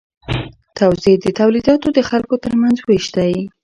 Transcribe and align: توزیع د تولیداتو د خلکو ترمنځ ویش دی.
توزیع 0.77 1.17
د 1.21 1.25
تولیداتو 1.39 1.87
د 1.93 1.99
خلکو 2.09 2.35
ترمنځ 2.45 2.77
ویش 2.81 3.05
دی. 3.17 3.33